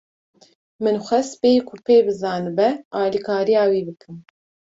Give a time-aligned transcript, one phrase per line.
[0.83, 2.69] Min xwest bêyî ku pê bizanibe,
[3.01, 4.17] alîkariya wî bikim.